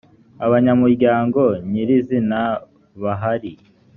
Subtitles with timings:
[0.45, 2.39] abanyamuryango nyir izina
[3.01, 3.51] bahari